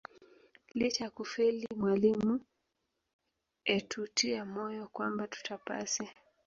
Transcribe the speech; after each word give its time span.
"Licha 0.75 1.03
ya 1.03 1.09
kufeli 1.09 1.67
mwalimu, 1.75 2.35
etutia 3.75 4.41
moyo 4.53 4.83
kwamba 4.95 5.27
tutapasi" 5.27 6.03